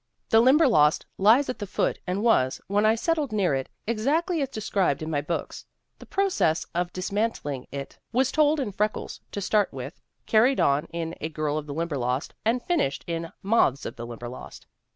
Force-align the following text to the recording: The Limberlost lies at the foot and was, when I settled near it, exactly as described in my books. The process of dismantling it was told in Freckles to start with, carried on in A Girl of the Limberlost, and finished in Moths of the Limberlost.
The 0.29 0.39
Limberlost 0.41 1.05
lies 1.19 1.47
at 1.47 1.59
the 1.59 1.67
foot 1.67 1.99
and 2.07 2.23
was, 2.23 2.59
when 2.65 2.87
I 2.87 2.95
settled 2.95 3.31
near 3.31 3.53
it, 3.53 3.69
exactly 3.85 4.41
as 4.41 4.49
described 4.49 5.03
in 5.03 5.11
my 5.11 5.21
books. 5.21 5.67
The 5.99 6.07
process 6.07 6.65
of 6.73 6.91
dismantling 6.91 7.67
it 7.71 7.99
was 8.11 8.31
told 8.31 8.59
in 8.59 8.71
Freckles 8.71 9.21
to 9.31 9.41
start 9.41 9.71
with, 9.71 10.01
carried 10.25 10.59
on 10.59 10.85
in 10.85 11.13
A 11.21 11.29
Girl 11.29 11.55
of 11.55 11.67
the 11.67 11.73
Limberlost, 11.75 12.33
and 12.43 12.63
finished 12.63 13.03
in 13.05 13.31
Moths 13.43 13.85
of 13.85 13.95
the 13.95 14.07
Limberlost. 14.07 14.65